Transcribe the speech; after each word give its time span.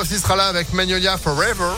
aussi 0.00 0.20
sera 0.20 0.36
là 0.36 0.46
avec 0.46 0.72
Magnolia 0.72 1.18
Forever. 1.18 1.72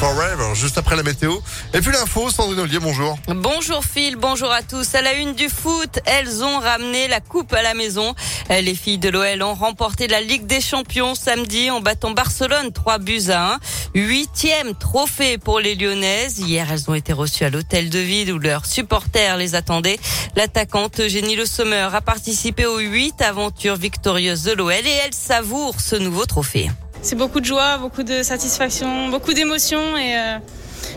Forever, 0.00 0.54
juste 0.54 0.78
après 0.78 0.96
la 0.96 1.02
météo. 1.02 1.34
Et 1.74 1.82
puis 1.82 1.92
l'info, 1.92 2.30
Sandrine 2.30 2.60
Ollier, 2.60 2.78
bonjour. 2.78 3.18
Bonjour 3.28 3.84
Phil, 3.84 4.16
bonjour 4.16 4.50
à 4.50 4.62
tous. 4.62 4.94
À 4.94 5.02
la 5.02 5.12
une 5.12 5.34
du 5.34 5.50
foot, 5.50 6.00
elles 6.06 6.42
ont 6.42 6.58
ramené 6.58 7.06
la 7.06 7.20
coupe 7.20 7.52
à 7.52 7.60
la 7.60 7.74
maison. 7.74 8.14
Les 8.48 8.74
filles 8.74 8.96
de 8.96 9.10
l'OL 9.10 9.42
ont 9.42 9.52
remporté 9.52 10.08
la 10.08 10.22
Ligue 10.22 10.46
des 10.46 10.62
Champions 10.62 11.14
samedi 11.14 11.70
en 11.70 11.82
battant 11.82 12.12
Barcelone 12.12 12.72
3 12.72 12.98
buts 12.98 13.28
à 13.28 13.56
1. 13.56 13.58
Huitième 13.94 14.74
trophée 14.74 15.36
pour 15.36 15.60
les 15.60 15.74
Lyonnaises. 15.74 16.38
Hier, 16.38 16.66
elles 16.72 16.90
ont 16.90 16.94
été 16.94 17.12
reçues 17.12 17.44
à 17.44 17.50
l'hôtel 17.50 17.90
de 17.90 17.98
ville 17.98 18.32
où 18.32 18.38
leurs 18.38 18.64
supporters 18.64 19.36
les 19.36 19.54
attendaient. 19.54 20.00
L'attaquante 20.34 20.98
Eugénie 20.98 21.36
Le 21.36 21.44
Sommer 21.44 21.88
a 21.92 22.00
participé 22.00 22.64
aux 22.64 22.78
huit 22.78 23.20
aventures 23.20 23.76
victorieuses 23.76 24.44
de 24.44 24.52
l'OL 24.52 24.72
et 24.72 24.98
elle 25.04 25.12
savoure 25.12 25.78
ce 25.78 25.96
nouveau 25.96 26.24
trophée. 26.24 26.70
C'est 27.02 27.16
beaucoup 27.16 27.40
de 27.40 27.46
joie, 27.46 27.78
beaucoup 27.78 28.02
de 28.02 28.22
satisfaction, 28.22 29.08
beaucoup 29.08 29.32
d'émotions 29.32 29.96
et 29.96 30.16
euh, 30.18 30.38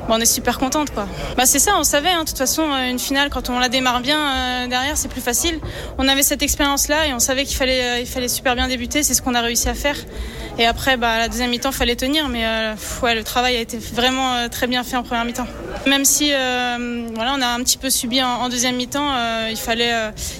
bon, 0.07 0.15
on 0.15 0.19
est 0.19 0.25
super 0.25 0.59
contente 0.59 0.91
quoi. 0.91 1.07
Bah 1.37 1.45
c'est 1.45 1.59
ça, 1.59 1.75
on 1.77 1.83
savait. 1.83 2.09
Hein, 2.09 2.23
de 2.23 2.29
toute 2.29 2.37
façon, 2.37 2.63
euh, 2.63 2.89
une 2.89 2.99
finale 2.99 3.29
quand 3.29 3.49
on 3.49 3.57
la 3.57 3.69
démarre 3.69 4.01
bien 4.01 4.19
euh, 4.19 4.67
derrière, 4.67 4.97
c'est 4.97 5.07
plus 5.07 5.21
facile. 5.21 5.59
On 5.97 6.07
avait 6.07 6.23
cette 6.23 6.41
expérience 6.41 6.89
là 6.89 7.07
et 7.07 7.13
on 7.13 7.19
savait 7.19 7.45
qu'il 7.45 7.55
fallait, 7.55 7.83
euh, 7.83 7.99
il 7.99 8.05
fallait 8.05 8.27
super 8.27 8.55
bien 8.55 8.67
débuter. 8.67 9.01
C'est 9.01 9.13
ce 9.13 9.21
qu'on 9.21 9.33
a 9.33 9.41
réussi 9.41 9.69
à 9.69 9.73
faire. 9.73 9.95
Et 10.59 10.65
après, 10.65 10.97
bah 10.97 11.17
la 11.17 11.29
deuxième 11.29 11.49
mi-temps, 11.49 11.71
fallait 11.71 11.95
tenir, 11.95 12.27
mais 12.29 12.45
euh, 12.45 12.75
ouais, 13.01 13.15
le 13.15 13.23
travail 13.23 13.55
a 13.55 13.59
été 13.59 13.77
vraiment 13.77 14.33
euh, 14.33 14.49
très 14.49 14.67
bien 14.67 14.83
fait 14.83 14.97
en 14.97 15.03
première 15.03 15.25
mi-temps. 15.25 15.47
Même 15.87 16.05
si 16.05 16.29
voilà, 16.29 17.33
on 17.35 17.41
a 17.41 17.47
un 17.47 17.59
petit 17.63 17.77
peu 17.77 17.89
subi 17.89 18.21
en, 18.21 18.49
deuxième 18.49 18.75
mi-temps, 18.75 19.09
il 19.49 19.57
fallait, 19.57 19.93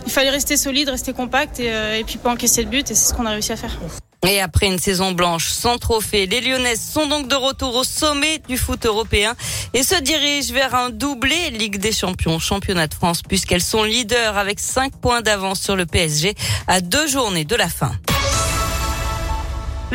il 0.06 0.12
fallait 0.12 0.30
rester 0.30 0.56
solide, 0.56 0.90
rester 0.90 1.14
compact 1.14 1.60
et, 1.60 2.00
et 2.00 2.04
puis 2.04 2.18
pas 2.18 2.30
encaisser 2.30 2.62
le 2.64 2.70
but. 2.70 2.92
Et 2.92 2.96
c'est 2.96 3.10
ce 3.10 3.14
qu'on 3.14 3.26
a 3.26 3.32
réussi 3.32 3.52
à 3.52 3.58
faire. 3.58 3.78
Et 4.26 4.40
après 4.40 4.68
une 4.68 4.80
saison 4.80 5.12
blanche 5.12 5.50
sans 5.50 5.78
trophée, 5.78 6.26
les 6.26 6.40
Lyonnaises 6.40 6.82
sont 6.82 7.08
donc 7.08 7.28
de 7.28 7.36
retour 7.36 7.76
au 7.76 7.84
sommet 7.84 8.40
du 8.48 8.58
foot 8.58 8.86
européen 8.86 9.36
et 9.74 9.84
se 9.84 9.96
dirigent 9.96 10.54
vers 10.54 10.74
un 10.76 10.90
doublé 10.90 11.50
Ligue 11.50 11.78
des 11.78 11.92
Champions, 11.92 12.40
championnat 12.40 12.88
de 12.88 12.94
France, 12.94 13.22
puisqu'elles 13.22 13.62
sont 13.62 13.84
leaders 13.84 14.38
avec 14.38 14.62
5 14.62 14.96
points 14.96 15.22
d'avance 15.22 15.60
sur 15.60 15.76
le 15.76 15.86
PSG 15.86 16.36
à 16.68 16.80
deux 16.80 17.08
journées 17.08 17.46
de 17.46 17.56
la 17.56 17.68
fin. 17.68 17.92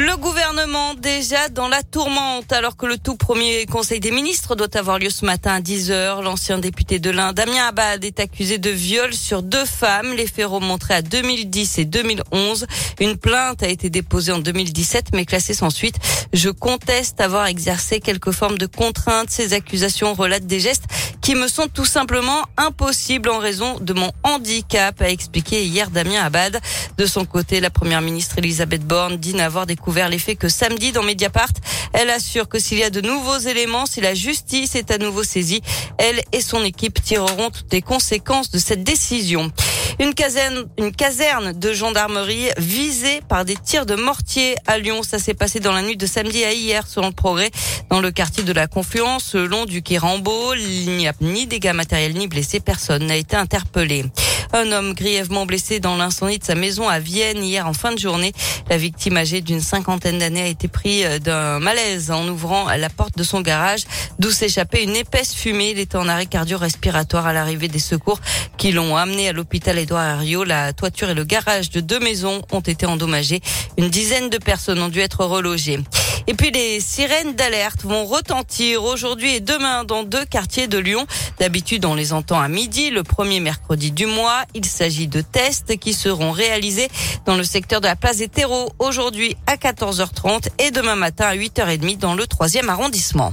Le 0.01 0.17
gouvernement 0.17 0.95
déjà 0.95 1.49
dans 1.49 1.67
la 1.67 1.83
tourmente 1.83 2.53
alors 2.53 2.77
que 2.77 2.87
le 2.87 2.99
tout 2.99 3.17
premier 3.17 3.67
conseil 3.67 3.99
des 3.99 4.13
ministres 4.13 4.55
doit 4.55 4.77
avoir 4.77 5.01
lieu 5.01 5.11
ce 5.11 5.25
matin 5.25 5.55
à 5.55 5.61
10h. 5.61 6.23
L'ancien 6.23 6.59
député 6.59 7.01
de 7.01 7.11
l'Inde, 7.11 7.35
Damien 7.35 7.67
Abad, 7.67 8.05
est 8.05 8.21
accusé 8.21 8.59
de 8.59 8.71
viol 8.71 9.13
sur 9.13 9.43
deux 9.43 9.65
femmes. 9.65 10.13
Les 10.15 10.29
faits 10.29 10.47
remonteraient 10.47 10.95
à 10.95 11.03
2010 11.03 11.79
et 11.79 11.85
2011. 11.85 12.69
Une 13.01 13.17
plainte 13.17 13.65
a 13.65 13.67
été 13.67 13.91
déposée 13.91 14.31
en 14.31 14.39
2017 14.39 15.07
mais 15.15 15.25
classée 15.25 15.53
sans 15.53 15.71
suite. 15.71 15.97
Je 16.33 16.51
conteste 16.51 17.21
avoir 17.21 17.47
exercé 17.47 17.99
quelque 17.99 18.31
forme 18.31 18.57
de 18.57 18.67
contrainte. 18.67 19.31
Ces 19.31 19.53
accusations 19.53 20.15
relatent 20.15 20.47
des 20.47 20.61
gestes 20.61 20.85
qui 21.23 21.35
me 21.35 21.49
sont 21.49 21.67
tout 21.67 21.85
simplement 21.85 22.45
impossibles 22.57 23.29
en 23.31 23.39
raison 23.39 23.81
de 23.81 23.93
mon 23.95 24.13
handicap, 24.23 25.03
a 25.03 25.11
expliqué 25.11 25.65
hier 25.65 25.91
Damien 25.91 26.23
Abad. 26.23 26.61
De 26.97 27.05
son 27.05 27.25
côté, 27.25 27.59
la 27.59 27.71
première 27.71 28.01
ministre 28.01 28.39
Elisabeth 28.39 28.87
Borne 28.87 29.17
dit 29.17 29.35
n'avoir 29.35 29.67
découvert 29.89 30.11
les 30.11 30.19
faits 30.19 30.39
que 30.39 30.51
samedi 30.51 30.93
dans 30.93 31.03
Mediapart. 31.03 31.49
Elle 31.95 32.11
assure 32.11 32.47
que 32.47 32.59
s'il 32.59 32.77
y 32.77 32.83
a 32.83 32.91
de 32.91 33.01
nouveaux 33.01 33.39
éléments, 33.39 33.87
si 33.87 34.03
la 34.03 34.13
justice 34.13 34.75
est 34.75 34.91
à 34.91 34.99
nouveau 34.99 35.23
saisie, 35.23 35.63
elle 35.97 36.21
et 36.33 36.43
son 36.43 36.63
équipe 36.63 37.03
tireront 37.03 37.49
toutes 37.49 37.73
les 37.73 37.81
conséquences 37.81 38.51
de 38.51 38.59
cette 38.59 38.85
décision. 38.85 39.51
Une 39.99 40.13
caserne, 40.13 41.53
de 41.55 41.73
gendarmerie 41.73 42.51
visée 42.59 43.23
par 43.31 43.47
des 43.47 43.57
tirs 43.57 43.87
de 43.87 43.95
mortier 43.95 44.57
à 44.67 44.77
Lyon. 44.79 45.03
Ça 45.03 45.19
s'est 45.19 45.33
passé 45.33 45.59
dans 45.59 45.73
la 45.73 45.81
nuit 45.81 45.97
de 45.97 46.07
samedi 46.07 46.45
à 46.45 46.53
hier, 46.53 46.87
selon 46.87 47.07
le 47.07 47.15
progrès, 47.15 47.51
dans 47.89 48.03
le 48.03 48.11
quartier 48.11 48.45
de 48.45 48.53
la 48.53 48.67
Confluence, 48.67 49.35
le 49.35 49.47
long 49.47 49.65
du 49.65 49.81
quai 49.81 49.97
Rambaud. 49.97 50.53
Il 50.55 50.99
n'y 50.99 51.09
a 51.09 51.15
ni 51.23 51.47
dégâts 51.47 51.73
matériels 51.73 52.13
ni 52.13 52.29
blessés. 52.29 52.61
Personne 52.61 53.07
n'a 53.07 53.17
été 53.17 53.37
interpellé. 53.37 54.05
Un 54.53 54.73
homme 54.73 54.95
grièvement 54.95 55.45
blessé 55.45 55.79
dans 55.79 55.97
l'incendie 55.97 56.39
de 56.39 56.45
sa 56.45 56.55
maison 56.55 56.89
à 56.89 57.01
Vienne 57.01 57.45
hier 57.45 57.67
en 57.67 57.75
fin 57.75 57.93
de 57.93 57.99
journée. 57.99 58.33
La 58.71 58.79
victime 58.79 59.19
âgée 59.19 59.43
d'une 59.43 59.61
cinquantaine 59.61 60.19
d'années 60.19 60.43
a 60.43 60.47
été 60.47 60.69
prise 60.69 61.07
d'un 61.21 61.59
malaise 61.59 62.11
en 62.11 62.27
ouvrant 62.29 62.67
la 62.69 62.89
porte 62.89 63.17
de 63.19 63.23
son 63.23 63.43
garage, 63.43 63.83
d'où 64.19 64.31
s'échappait 64.31 64.85
une 64.85 64.97
épaisse 64.97 65.35
fumée. 65.35 65.71
Il 65.71 65.79
était 65.79 65.97
en 65.97 66.09
arrêt 66.09 66.27
cardio-respiratoire 66.27 67.27
à 67.27 67.33
l'arrivée 67.35 67.69
des 67.69 67.79
secours 67.79 68.21
qui 68.57 68.73
l'ont 68.73 68.97
amené 68.97 69.29
à 69.29 69.33
l'hôpital 69.33 69.79
Édouard 69.79 70.21
Herriot. 70.21 70.45
La 70.45 70.73
toiture 70.73 71.11
et 71.11 71.15
le 71.15 71.25
garage 71.25 71.71
de 71.71 71.81
deux 71.81 72.01
maisons 72.01 72.43
ont 72.51 72.61
été 72.61 72.87
endommagés. 72.87 73.43
Une 73.77 73.91
dizaine 73.91 74.31
de 74.31 74.39
personnes 74.39 74.81
ont 74.81 74.89
dû 74.89 75.01
être 75.01 75.25
relogées. 75.25 75.79
Et 76.29 76.35
puis 76.35 76.51
les 76.51 76.79
sirènes 76.81 77.35
d'alerte 77.35 77.85
vont 77.85 78.05
retentir 78.05 78.85
aujourd'hui 78.85 79.37
et 79.37 79.41
demain 79.41 79.85
dans 79.85 80.05
deux 80.05 80.27
quartiers 80.27 80.69
de 80.69 80.77
Lyon. 80.77 81.07
D'habitude, 81.39 81.87
on 81.87 81.95
les 81.95 82.13
entend 82.13 82.39
à 82.39 82.49
midi, 82.49 82.91
le 82.91 83.03
premier 83.03 83.41
mercredi 83.41 83.93
du 83.93 84.05
mois. 84.05 84.43
Il 84.55 84.67
s'agit 84.67 85.09
de 85.09 85.23
tests 85.23 85.79
qui 85.79 85.95
seront 85.95 86.31
réalisés 86.31 86.91
dans 87.25 87.35
le 87.35 87.45
secteur 87.45 87.81
de 87.81 87.87
la 87.87 87.97
place 87.97 88.19
des 88.19 88.29
terreaux 88.29 88.69
aujourd'hui 88.79 89.39
à 89.47 89.57
14h30 89.57 90.49
et 90.59 90.71
demain 90.71 90.97
matin 90.97 91.29
à 91.29 91.35
8h30 91.35 91.97
dans 91.97 92.15
le 92.15 92.27
troisième 92.27 92.69
arrondissement. 92.69 93.33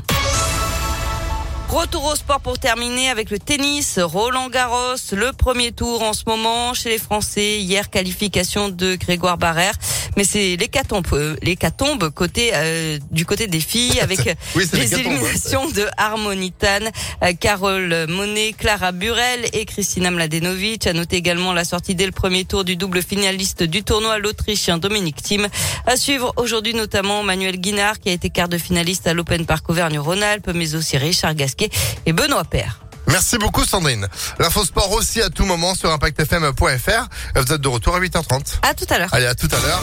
Retour 1.68 2.06
au 2.06 2.16
sport 2.16 2.40
pour 2.40 2.58
terminer 2.58 3.10
avec 3.10 3.30
le 3.30 3.40
tennis. 3.40 4.00
Roland 4.00 4.48
Garros, 4.48 4.96
le 5.12 5.34
premier 5.34 5.74
tour 5.74 6.04
en 6.04 6.14
ce 6.14 6.24
moment 6.26 6.74
chez 6.74 6.90
les 6.90 6.98
Français. 6.98 7.60
Hier, 7.60 7.90
qualification 7.90 8.70
de 8.70 8.96
Grégoire 8.96 9.38
Barrère. 9.38 9.74
Mais 10.18 10.24
c'est 10.24 10.56
l'hécatombe, 10.56 11.06
euh, 11.14 11.36
l'hécatombe 11.42 12.10
côté, 12.10 12.52
euh, 12.54 12.98
du 13.12 13.26
côté 13.26 13.48
des 13.48 13.60
filles 13.60 14.00
avec 14.00 14.20
Oui, 14.56 14.64
les 14.72 14.80
l'hécatombe, 14.80 15.06
éliminations 15.06 15.70
de 15.70 15.86
Harmonitane, 15.98 16.90
euh, 17.24 17.34
Carole 17.40 18.08
Monet, 18.08 18.54
Clara 18.58 18.92
Burel 18.92 19.46
et 19.54 19.66
Christina 19.66 20.12
Mladenovic. 20.12 20.88
À 20.88 20.94
noter 20.94 21.18
également 21.18 21.54
la 21.54 21.66
sortie 21.66 21.96
dès 21.96 22.06
le 22.06 22.12
premier 22.12 22.46
tour 22.46 22.64
du 22.64 22.76
double 22.76 23.02
finaliste 23.02 23.64
du 23.64 23.84
tournoi, 23.84 24.18
l'Autrichien 24.20 24.78
Dominique 24.78 25.22
Thiem. 25.22 25.48
À 25.86 25.98
suivre 25.98 26.34
aujourd'hui 26.38 26.74
notamment 26.74 27.24
Manuel 27.24 27.58
Guinard 27.60 28.00
qui 28.00 28.10
a 28.10 28.14
été 28.14 28.30
quart 28.30 28.50
de 28.50 28.58
finaliste 28.58 29.08
à 29.08 29.14
l'Open 29.14 29.46
Park 29.46 29.70
Auvergne-Rhône-Alpes, 29.70 30.52
mais 30.54 30.76
aussi 30.76 30.98
Richard 30.98 31.36
Gasquet 31.36 31.70
et 32.06 32.14
Benoît 32.14 32.44
Paire. 32.44 32.85
Merci 33.08 33.38
beaucoup 33.38 33.64
Sandrine. 33.64 34.08
L'info 34.40 34.64
sport 34.66 34.92
aussi 34.92 35.22
à 35.22 35.30
tout 35.30 35.46
moment 35.46 35.76
sur 35.76 35.92
impactfm.fr. 35.92 37.08
Vous 37.36 37.54
êtes 37.54 37.62
de 37.62 37.68
retour 37.68 37.96
à 37.96 38.00
8h30. 38.00 38.60
À 38.62 38.74
tout 38.74 38.86
à 38.90 38.98
l'heure. 38.98 39.10
Allez, 39.14 39.28
à 39.28 39.36
tout 39.36 39.50
à 39.52 39.60
l'heure. 39.60 39.82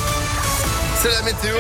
C'est 1.02 1.10
la 1.10 1.22
météo. 1.22 1.56